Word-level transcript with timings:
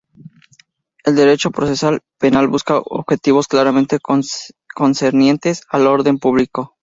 El 1.05 1.15
derecho 1.15 1.51
procesal 1.51 2.01
penal 2.17 2.47
busca 2.47 2.79
objetivos 2.79 3.45
claramente 3.47 3.99
concernientes 4.73 5.61
al 5.69 5.85
orden 5.85 6.17
público. 6.17 6.73